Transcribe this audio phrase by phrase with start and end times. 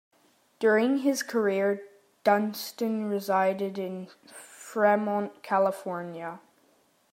[0.57, 1.83] During his career,
[2.23, 6.39] Dunston resided in Fremont, California.